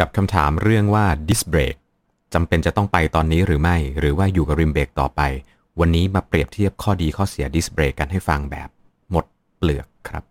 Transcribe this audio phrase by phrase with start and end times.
[0.00, 1.76] กับคำถามเรื่องว่าดิสเบรก
[2.34, 5.20] จำเป็นจะต้องไปตอนนี้หรือไม่ หรือว่าอยู่กับริมเบรกต่อไป
[5.80, 8.68] วันนี้มาเปรียบเทียบข้อดีข้อเสียดิสเบรกกันให้ฟังแบบ
[9.10, 9.24] หมด
[9.56, 10.24] เปลือกครับ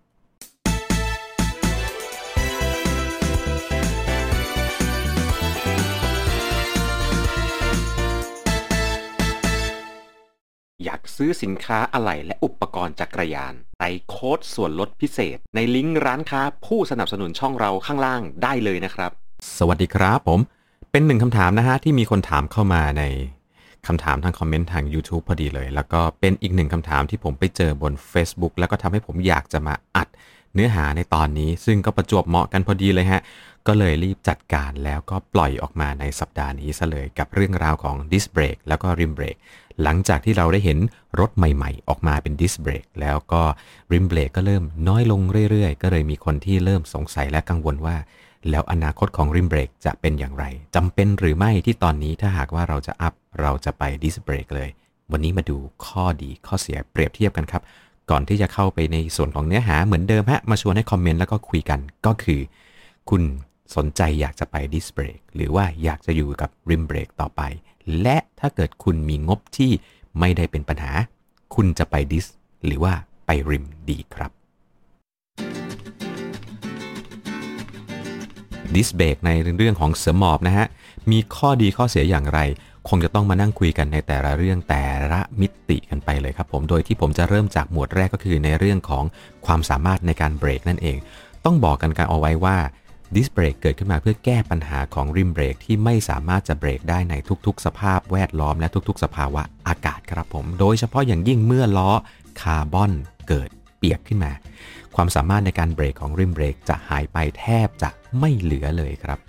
[10.85, 19.22] อยากซื้อสินค้าอะไหล่และอุปกรณ์จักรยานใส่โค้ดส่วนลดพิเศษ ในลิงก์ร้านค้าผู้สนับสนุนช่องเราข้างล่างได้เลยนะครับ
[19.57, 20.39] สวัสดีครับผม
[20.91, 23.03] เป็นหนึ่งคำถามนะฮะที่มีคนถามเข้ามาใน
[23.87, 30.07] คำถามทางคอมเมนต์ทาง YouTube พอดีเลย แล้วก็เป็นอีกหนึ่งคำถามที่ผมไปเจอบน Facebook แล้วก็ทำให้ผมอยากจะมาอัด
[30.53, 33.21] เนื้อหาในตอนนี้ ซึ่งก็ประจวบเหมาะกันพอดีเลยฮะ
[33.67, 39.35] ก็เลยรีบจัดการแล้วก็ปล่อยออกมาในสัปดาห์นี้ซะเลยกับเรื่องราวของดิสเบรกแล้วก็ริมเบรก
[39.83, 40.77] หลังจากที่เราได้เห็น
[41.19, 43.41] รถใหม่ๆ ออกมาเป็นดิสเบรกแล้วก็
[43.93, 47.97] ริมเบรกก็เริ่มน้อยลงเรื่อยๆ ก็เลยมีคนที่เริ่มสงสัยและกังวลว่า
[48.49, 54.69] แล้วอนาคตของ rim brake จะเป็นอย่างไรจำเป็นหรือไม่ที่ตอนนี้ถ้าหากว่าเราจะอัพเราจะไปดิสเบรกเลย
[55.11, 57.61] วันนี้มาดูข้อดีข้อเสียเปรียบเทียบกันครับ
[58.11, 62.41] ก่อนที่จะเข้าไปในส่วนของเนื้อหาเหมือนเดิมฮะมาชวนให้คอมเมนต์แล้วก็คุยกันก็คือ
[63.09, 63.21] คุณ
[63.75, 67.41] สนใจอยากจะไปดิสเบรกหรือว่าอยากจะอยู่กับ rim brake ต่อไป
[68.01, 69.71] และถ้าเกิดคุณมีงบที่
[70.19, 70.91] ไม่ได้เป็นปัญหา
[71.55, 72.25] คุณจะไปดิส
[72.65, 72.93] หรือว่า
[73.25, 74.31] ไปริมดีครับ
[78.75, 80.67] ดิสเบรกในเรื่องของเสือหมอบนะฮะ
[81.11, 82.39] มีข้อดีข้อเสียอย่างไร
[82.89, 89.03] คงจะต้องมานั่งคุยกันในแต่ละเรื่องแต่ละมิติกันไปเลยครับผม โดยที่ผมจะเริ่มจากหมวดแรกก็คือในเรื่องของ
[89.45, 90.97] ความสามารถในการเบรกนั่นเอง
[91.45, 92.57] ต้องบอกกันการเอาไว้ว่า
[93.15, 97.13] ดิสเบรกเกิดขึ้นมาเพื่อแก้ปัญหาของริมเบรกที่ไม่สามารถจะเบรกได้ใน
[97.45, 101.91] ทุกๆ สภาพแวดล้อมและทุกๆ สภาวะอากาศครับผม โดยเฉพาะอย่างยิ่งเมื่อล้อ
[102.41, 102.91] คาร์บอน
[103.27, 104.31] เกิดเปียกขึ้นมา
[104.95, 109.19] ความสามารถในการเบรกของริมเบรกจะหายไปแทบจะไม่เหลือเลยครับ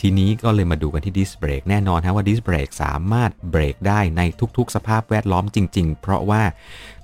[0.00, 4.22] ทีนี้ก็เลยมาดูกันที่ดิสเบรกแน่นอนฮะว่าดิสเบรกสามารถเบรกได้ใน
[4.56, 6.42] ทุกๆ สภาพแวดล้อมจริง ๆ เพราะว่า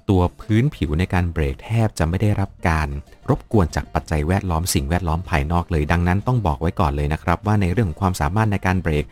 [0.08, 2.88] ตัวพื้นผิวในการเบรกแทบจะไม่ได้รับการ
[3.28, 9.04] รบกวนจากปัจจัยแวดล้อมสิ่งแวดล้อมภายนอกเลย ดังนั้นต้องบอกไว้ก่อนเลยนะครับ ว่าในเรื่องของความสามารถในการเบรก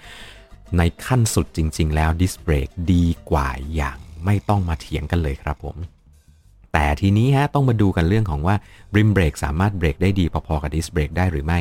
[0.78, 5.76] ในขั้นสุดจริง ๆ แล้วดิสเบรกดีกว่าอย่างไม่ต้องมาเถียงกันเลยครับผม
[6.72, 8.54] แต่ทีนี้ฮะต้องมาดูกันเรื่องของว่า
[8.96, 11.58] rim brake สามารถเบรกได้ดีพอๆกับดิสเบรกได้หรือไม่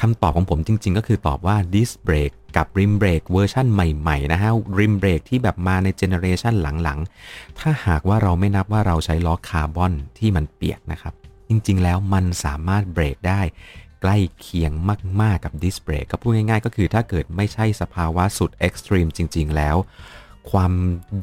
[0.00, 11.14] คำตอบของผมจริง ๆ ก็คือตอบว่าดิสเบรกกับ rim brake เวอร์ชันใหม่ๆนะฮะ rim brake ที่แบบมาใน generation หลังๆ ถ้าหากว่าเราไม่นับว่าเราใช้ล้อคาร์บอนที่มันเปียกนะครับ
[11.48, 13.40] จริงๆแล้วมันสามารถเบรกได้
[14.02, 14.72] ใกล้เคียง
[15.20, 19.76] มาก ๆ กับดิสเบรกก็พูดง่าย ๆ ก็คือถ้าเกิดไม่ใช่สภาวะสุด extreme จริง ๆ แล้ว
[20.50, 20.72] ความ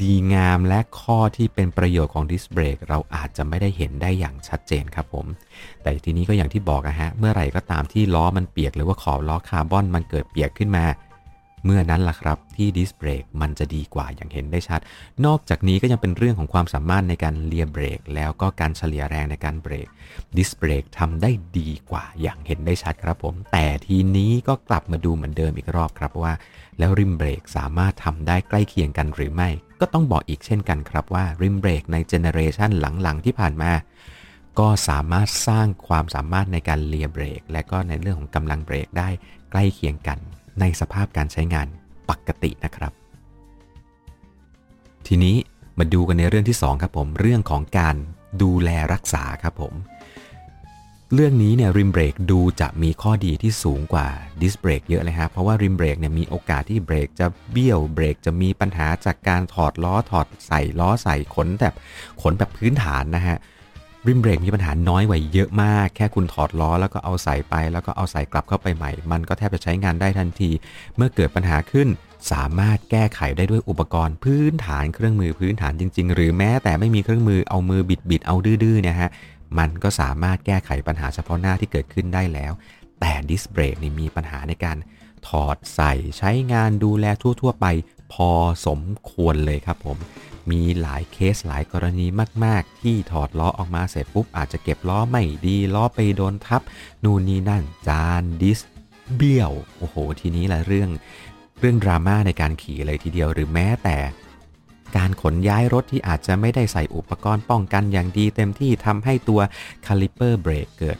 [0.02, 5.26] ดีงามและข้อที่เป็นประโยชน์ของดิสเบรกเราอาจจะไม่ได้เห็นได้อย่างชัดเจนครับผม
[5.82, 10.86] แต่ทีนี้ก็อย่างที่บอกนะฮะ เมื่อไหร่ก็ตามที่ล้อมันเปียกหรือว่าขอบล้อคาร์บอนมันเกิดเปียกขึ้นมา
[11.66, 14.80] เมื่อนั้นล่ะครับที่ดิสเบรกมันจะดีกว่าอย่างเห็นได้ชัด
[15.26, 19.88] นอกจากนี้ก็ยังเป็นเรื่องของความสามารถในการเลียเบรก แล้วก็การเฉลี่ยแรงในการเบรก
[20.38, 26.34] ดิสเบรกทำได้ดีกว่าอย่างเห็นได้ชัดครับผม แต่ทีนี้ก็กลับมาดูเหมือนเดิมอีกรอบครับว่า
[26.80, 29.50] แล้วริมเบรกสามารถทำได้ใกล้เคียงกันหรือไม่
[29.82, 33.72] ก็ต้องบอกอีกเช่นกันครับว่าริมเบรกในเจเนเรชันหลังๆที่ผ่านมา
[34.60, 39.10] ก็สามารถสร้างความสามารถในการเลียเบรก และก็ในเรื่องของกำลังเบรกได้
[39.52, 40.20] ใกล้เคียงกัน
[40.60, 41.68] ในสภาพการใช้งาน
[42.10, 42.92] ปกตินะครับ
[45.08, 45.36] ทีนี้
[45.80, 47.96] มาดูกันในเรื่องที่ 2 ครับผม เรื่องของการ
[48.42, 49.74] ดูแลรักษาครับผม
[51.14, 54.08] เรื่องนี้เนี่ยริมเบรกดูจะมีข้อดีที่สูงกว่า
[54.42, 61.76] ดิสเบรกเยอะเลยครับเพราะว่าริมเบรกเนี่ยมีโอกาสที่เบรกจะเบี้ยวเบรกจะมีปัญหาจากการถอดล้อถอดใส่ล้อใส่ขนแบบ
[62.22, 63.38] ขนแบบพื้นฐานนะฮะ
[64.08, 70.50] ริมเบรกมีปัญหาน้อยกว่าเยอะมาก แค่คุณถอดล้อแล้วก็เอาใส่ไป แล้วก็เอาใส่กลับเข้าไปใหม่ มันก็แทบจะใช้งานได้ทันที
[70.96, 71.88] เมื่อเกิดปัญหาขึ้น
[72.32, 79.12] สามารถแก้ไขได้ด้วยอุปกรณ์พื้นฐานเครื่องมือพื้นฐานจริง ๆ หรือแม้แต่ไม่มีเครื่องมือเอามือบิดบิดเอาดื้อๆเนี่ยฮะ
[79.60, 82.52] มันก็สามารถแก้ไขปัญหาเฉพาะหน้าที่เกิดขึ้นได้แล้ว
[83.00, 84.78] แต่ดิสเบรกนี่มีปัญหาในการ
[85.28, 87.66] ถอดใส่ใช้งานดูแลทั่ว ๆ ไป
[88.14, 88.32] พอ
[88.68, 89.98] สมควรเลยครับผม
[90.52, 92.06] มีหลายเคสหลายกรณี
[92.46, 96.62] มาก ๆ ที่ถอดล้อออกมาเสร็จปุ๊บ อาจจะเก็บล้อไม่ดีล้อไปโดนทับ
[97.04, 98.60] นู่นนี่นั่น จานดิส
[99.16, 100.90] เบี้ยว โอ้โห ทีนี้แหละเรื่อง
[101.60, 103.98] เรื่องดราม่าในการขี่เลยทีเดียวหรือแม้แต่
[104.98, 109.42] การขนย้ายรถที่อาจจะไม่ได้ใส่อุปกรณ์ป้องกันอย่างดีเต็มที่ทำให้ตัว
[109.86, 110.98] คาลิเปอร์เบรกเกิด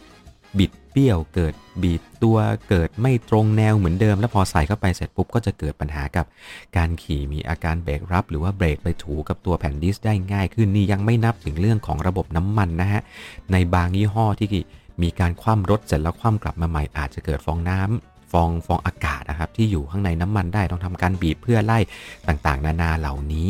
[0.58, 1.54] บิด บี้ยวเกิด
[1.84, 2.38] บีดตัว
[2.70, 6.26] เกิดไม่ตรงแนวเหมือนเดิม แล้วพอใส่เข้าไปเสร็จปุ๊บก็จะเกิดปัญหากับ
[6.78, 13.02] การขี่มีอาการเบรกรับ หรือว่าเบรกไปถูกับตัวแผ่นดิสได้ง่ายขึ้นนี่ยังไม่นับถึงเรื่องของระบบน้ำมันนะฮะ
[13.52, 14.48] ในบางยี่ห้อที่
[15.04, 21.80] มีการคว่ำรถเสร็จแล้วคว่ำกลับมาใหม่อาจจะเกิดฟองน้ำฟองฟองอากาศนะครับที่อยู่ข้างในน้ำมันได้ต้องทำการบีบเพื่อไล่
[22.28, 23.48] ต่างๆ นานาเหล่านี้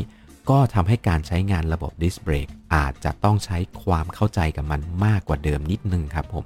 [0.50, 6.46] ก็ทำให้การใช้งานระบบดิสเบรกอาจจะต้องใช้ความเข้าใจกับมันมากกว่าเดิมนิดนึงครับผม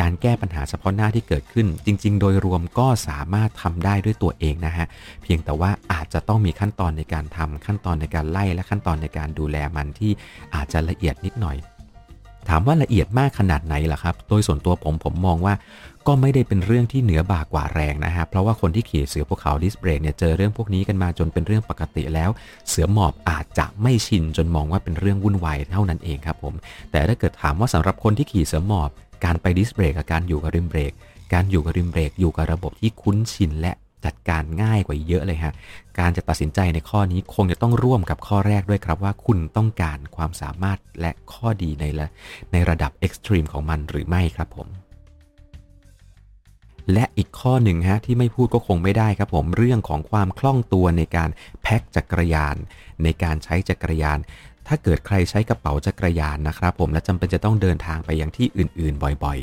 [0.00, 4.86] การแก้ปัญหาเฉพาะหน้าที่เกิดขึ้น จริง ๆ โดยรวมก็สามารถทำได้ด้วยตัวเองนะฮะ
[5.22, 10.12] เพียงแต่ว่าอาจจะต้องมีขั้นตอนในการทำขั้นตอนในการไล่และขั้นตอนในการดูแลมันที่
[10.54, 11.56] อาจจะละเอียดนิดหน่อย
[12.48, 15.54] ถามว่าละเอียดมากขนาดไหนล่ะครับ โดยส่วนตัวผมผมมองว่า
[16.06, 22.30] ก็ไม่ได้เป็นเรื่องที่เหนือบ่ากว่าแรงนะฮะ เพราะว่าคนที่ขี่เสือภูเขาดิสเบรกเนี่ยเจอเรื่องพวกนี้กันมาจนเป็นเรื่องปกติแล้ว
[22.68, 26.54] เสือหมอบอาจจะไม่ชินจนมองว่าเป็นเรื่องวุ่นวายเท่านั้นเองครับผม
[26.90, 28.90] แต่ถ้าเกิดถามว่าสำหรับคนที่ขี่เสือหมอบ
[29.24, 30.92] การไปดิสเบรกกับการอยู่กับริมเบรก
[31.32, 33.72] การอยู่กับริมเบรกอยู่กับระบบที่คุ้นชินและ
[34.04, 35.52] จัดการง่ายกว่าเยอะเลยฮะ
[35.98, 42.06] การจะตัดสินใจในข้อนี้คงจะต้องร่วมกับข้อแรกด้วยครับว่าคุณต้องการความสามารถและข้อดีในละ
[42.52, 44.68] ในระดับเอ็กซ์ตรีมของมันหรือไม่ครับผม
[46.92, 51.30] และอีกข้อหนึ่งฮะที่ไม่พูดก็คงไม่ได้ครับผมเรื่องของความคล่องตัวในการ
[51.62, 52.56] แพ็คจักรยาน
[53.02, 54.18] ในการใช้จักรยาน
[54.68, 59.38] ถ้าเกิดใครใช้กระเป๋าจักรยานนะครับผมและจำเป็นจะต้องเดินทางไปยังที่อื่นๆ บ่อย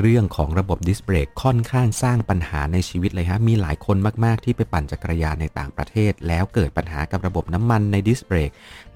[0.00, 8.50] เรื่องของระบบดิสเบรกค่อนข้างสร้างปัญหาในชีวิตเลยฮะ มีหลายคนมาก ๆ ที่ไปปั่นจักรยานในต่างประเทศ แล้วเกิดปัญหากับระบบน้ำมันในดิสเบรก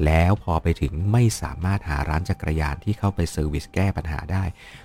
[0.04, 4.44] แล้วพอไปถึงไม่สามารถหาร้านจักรยานที่เข้าไป service แก้ปัญหาได้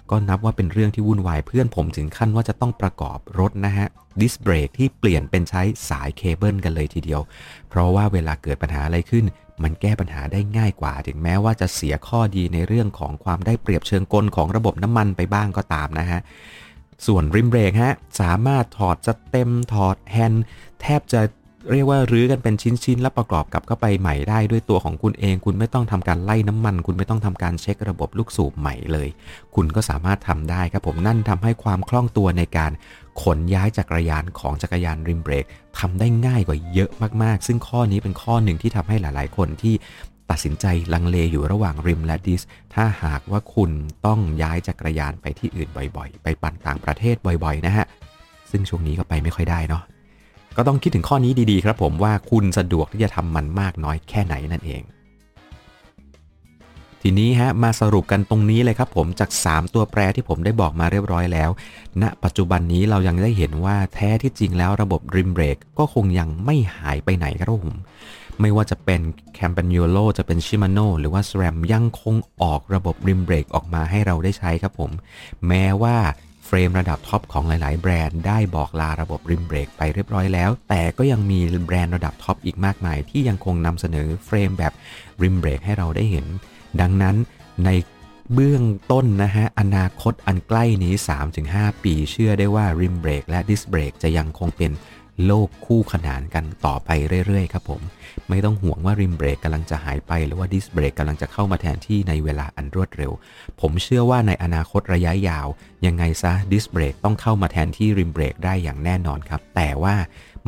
[0.09, 3.87] ก็นับว่าเป็นเรื่องที่วุ่นวายเพื่อนผมถึงขั้นว่าจะต้องประกอบรถนะฮะ
[4.21, 7.21] ดิสเบรกที่เปลี่ยนเป็นใช้สายเคเบิลกันเลยทีเดียว
[7.69, 9.25] เพราะว่าเวลาเกิดปัญหาอะไรขึ้น
[9.63, 16.19] มันแก้ปัญหาได้ง่ายกว่า ถึงแม้ว่าจะเสียข้อดีในเรื่องของความได้เปรียบเชิงกลของระบบน้ำมันไปบ้างก็ตามนะฮะ
[17.05, 20.43] ส่วนริมเบรกฮะ สามารถถอดจะเต็มถอดแฮนด์
[20.81, 21.21] แทบจะ
[21.71, 29.07] เรียกว่ารื้อกันเป็นชิ้นๆ แล้วประกอบกับเข้าไปใหม่ได้ด้วยตัวของคุณเอง คุณไม่ต้องทำการไล่น้ำมัน คุณไม่ต้องทำการเช็คระบบลูกสูบใหม่เลย
[29.55, 32.71] คุณก็สามารถทำได้ครับผมนั่นทำให้ความคล่องตัวในการ
[33.21, 35.45] ขนย้ายจักรยานของจักรยานริมเบรก
[35.79, 36.89] ทำได้ง่ายกว่าเยอะ
[37.23, 39.75] มากๆ ซึ่งข้อนี้เป็นข้อหนึ่งที่ทำให้หลายๆ คนที่
[40.29, 42.41] ตัดสินใจลังเลอยู่ระหว่างริมและดิส
[42.73, 43.71] ถ้าหากว่าคุณ
[44.05, 47.85] ต้องย้ายจักรยานไปที่อื่นบ่อยๆ ไปปั่นต่างประเทศบ่อยๆ นะฮะ
[48.51, 49.83] ซึ่งช่วงนี้ก็ไปไม่ค่อยได้เนาะ
[50.57, 54.83] ก็ต้องคิดถึงข้อนี้ดีๆ ครับผมว่าคุณสะดวกที่จะทำมันมากน้อยแค่ไหนนั่นเอง
[57.01, 61.49] ทีนี้ฮะมาสรุปกันตรงนี้เลยครับผมจาก 3 ตัวแปรที่ผมได้บอกมาเรียบร้อยแล้ว
[62.01, 67.75] ณปัจจุบันนี้เรายังได้เห็นว่าแท้ที่จริงแล้วระบบริมเบรกก็คงยังไม่หายไปไหนครับผม
[68.41, 69.01] ไม่ว่าจะเป็น
[69.37, 73.21] c a m p a n o l o จะเป็น Shimano หรือว่า SRAM ยังคงออกระบบ rim
[73.25, 74.91] brake ออกมาให้เราได้ใช้ครับผม
[75.47, 75.95] แม้ว่า
[76.47, 84.73] เฟรมระดับท็อปของหลาย ๆ แบรนด์ได้บอกลาระบบ rim brake ไปเรียบร้อยแล้ว แต่ก็ยังมีแบรนด์ระดับท็อปอีกมากมาย ที่ยังคงนำเสนอเฟรมแบบ
[85.23, 86.25] rim brake ให้เราได้เห็น
[86.81, 87.15] ดังนั้น
[87.65, 87.69] ใน
[88.33, 90.93] เบื้องต้นนะฮะ อนาคตอันใกล้นี้
[91.39, 94.71] 3-5 ปีเชื่อได้ว่า rim brake และดิสเบรกจะยังคงเป็น
[95.25, 96.89] โลกคู่ขนานกันต่อไป
[97.27, 97.81] เรื่อยๆ ครับผม
[98.29, 103.11] ไม่ต้องห่วงว่าริมเบรกกำลังจะหายไป หรือว่าดิสเบรกกำลังจะเข้ามาแทนที่ในเวลาอันรวดเร็ว
[103.61, 105.47] ผมเชื่อว่าในอนาคตระยะยาว
[105.85, 109.95] ยังไงซะดิสเบรกต้องเข้ามาแทนที่ริมเบรกได้อย่างแน่นอนครับ แต่ว่า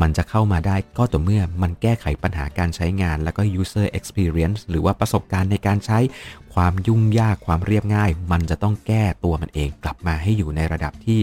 [0.02, 6.00] มันจะเข้ามาได้ก็ต่อเมื่อมันแก้ไขปัญหาการใช้งาน แล้วก็ user experience หรือว่าประสบการณ์ในการใช้
[6.54, 11.20] ความยุ่งยากความเรียบง่าย มันจะต้องแก้ตัวมันเองกลับมาให้อยู่ในระดับที่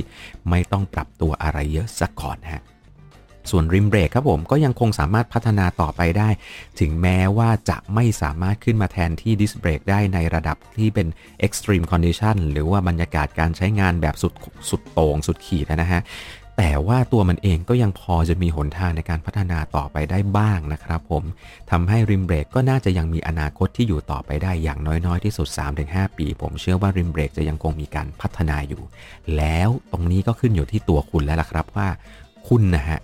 [0.51, 2.63] ไม่ต้องปรับตัวอะไรเยอะสักก่อนฮะ
[3.51, 6.29] ส่วนริมเบรกครับผมก็ยังคงสามารถพัฒนาต่อไปได้
[6.81, 11.07] ถึงแม้ว่าจะไม่สามารถขึ้นมาแทนที่ดิสเบรกได้ในระดับที่เป็น
[11.47, 14.33] extreme condition หรือว่าบรรยากาศการใช้งานแบบสุด
[14.69, 16.03] สุดโต่งสุดขีดนะฮะ
[16.61, 21.23] แต่ว่าตัวมันเองก็ยังพอจะมีหนทางในการพัฒนาต่อไปได้บ้างนะครับผม
[21.71, 25.49] ทำให้ริมเบรกก็น่าจะยังมีอนาคตที่อยู่ต่อไปได้อย่างน้อยๆที่สุด
[25.83, 28.83] 3-5 ปี ผมเชื่อว่าริมเบรกจะยังคงมีการพัฒนาอยู่
[29.37, 31.89] แล้วตรงนี้ก็ขึ้นอยู่ที่ตัวคุณแล้วล่ะครับว่า
[32.49, 32.99] คุณนะฮะ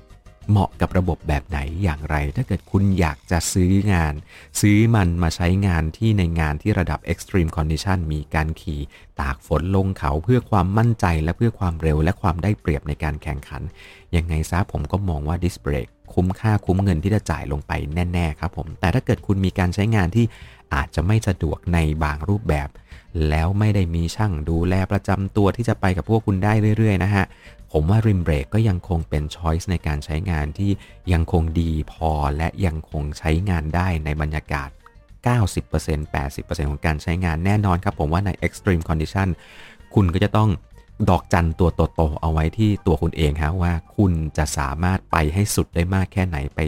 [0.50, 4.14] เหมาะกับระบบแบบไหนอย่างไร ถ้าเกิดคุณอยากจะซื้องาน
[4.60, 8.80] ซื้อมันมาใช้งานที่ในงานที่ระดับ extreme condition มีการขี่
[9.20, 13.62] ตากฝนลงเขาเพื่อความมั่นใจและเพื่อความเร็วและความได้เปรียบในการแข่งขัน
[14.16, 17.72] ยังไงซะผมก็มองว่า disc brake คุ้มค่าคุ้มเงินที่จะจ่ายลงไป
[18.12, 20.24] แน่ ๆ ครับผม แต่ถ้าเกิดคุณมีการใช้งานที่
[20.74, 22.68] อาจจะไม่สะดวกในบางรูปแบบ
[23.28, 27.24] แล้วไม่ได้มีช่างดูแลประจำตัวที่จะไปกับพวกคุณได้เรื่อย ๆ นะฮะ
[27.72, 30.70] ผมว่าริมเบรกก็ยังคงเป็นช้อยส์ในการใช้งานที่
[31.12, 34.68] ยังคงดีพอและยังคงใช้งานได้ในบรรยากาศ
[35.36, 39.28] 90% 80%ของการใช้งานแน่นอนครับผมว่าใน extreme condition
[39.94, 40.50] คุณก็จะต้อง
[41.10, 46.58] ดอกจันตัวโตๆเอาไว้ที่ตัวคุณเองฮะว่าคุณจะสามารถไปให้สุดได้มากแค่ไหนไป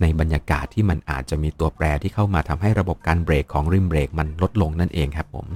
[0.00, 5.46] ในบรรยากาศที่มันอาจจะมีตัวแปรที่เข้ามาทำให้ระบบการเบรกของริมเบรกมันลดลงนั่นเองครับผม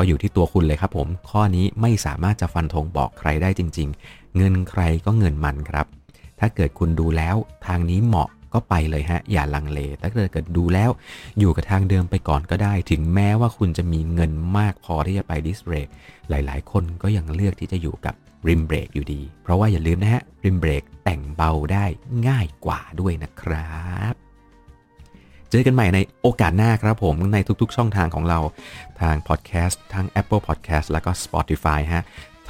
[0.00, 5.86] ก็อยู่ที่ตัวคุณเลยครับผม ข้อนี้ไม่สามารถจะฟันธงบอกใครได้จริง ๆ เงินใครก็เงินมันครับ
[6.40, 7.36] ถ้าเกิดคุณดูแล้ว
[7.66, 10.90] ทางนี้เหมาะก็ไปเลยฮะ อย่าลังเล ถ้าเกิดดูแล้ว
[11.38, 15.88] อยู่กับทางเดิมไปก่อนก็ได้ ถึงแม้ว่าคุณจะมีเงินมากพอที่จะไปดิสเบรก
[16.30, 18.14] หลายๆ คนก็ยังเลือกที่จะอยู่กับ
[18.48, 21.84] ริมเบรกอยู่ดี เพราะว่าอย่าลืมนะฮะริมเบรกแต่งเบาได้
[22.28, 23.72] ง่ายกว่าด้วยนะครั
[24.12, 24.27] บ
[25.50, 28.38] เจอกันใหม่ในโอกาสหน้าครับผมในทุกๆ ช่องทางของเรา
[29.00, 32.04] ทางพอดแคสต์ทาง Apple Podcast แล้วก็ Spotify ฮะ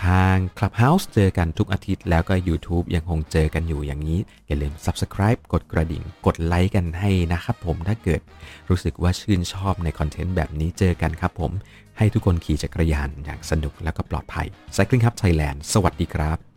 [0.05, 8.21] ทาง Clubhouse เจอกันทุกอาทิตย์แล้วก็ YouTube ยังคงเจอกันอยู่อย่างนี้ อย่าลืม Subscribe กดกระดิ่ง กดไลค์กันให้นะครับผมถ้าเกิด
[8.69, 11.53] รู้สึกว่าชื่นชอบในคอนเทนต์แบบนี้เจอกันครับผม
[11.99, 16.48] ให้ทุกคนขี่จักรยานอย่างสนุกแล้วก็ปลอดภัย Cycling Hub Thailand สวัสดีครับ